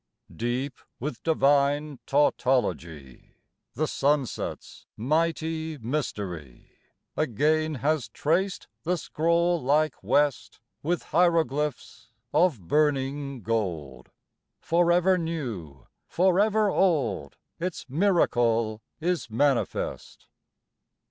Deep 0.35 0.79
with 0.99 1.21
divine 1.21 1.99
tautology, 2.07 3.35
The 3.75 3.85
sunset's 3.85 4.87
mighty 4.97 5.77
mystery 5.77 6.71
Again 7.15 7.75
has 7.75 8.09
traced 8.09 8.67
the 8.81 8.97
scroll 8.97 9.61
like 9.61 10.01
West 10.01 10.59
With 10.81 11.03
hieroglyphs 11.03 12.09
of 12.33 12.67
burning 12.67 13.43
gold: 13.43 14.09
Forever 14.59 15.19
new, 15.19 15.85
forever 16.07 16.71
old, 16.71 17.37
Its 17.59 17.85
miracle 17.87 18.81
is 18.99 19.29
manifest. 19.29 20.25